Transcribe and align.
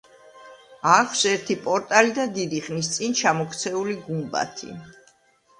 აქვს 0.93 1.19
ერთი 1.31 1.57
პორტალი 1.67 2.15
და 2.15 2.25
დიდი 2.39 2.63
ხნის 2.69 2.89
წინ 2.97 3.15
ჩამოქცეული 3.21 3.99
გუმბათი. 4.09 4.73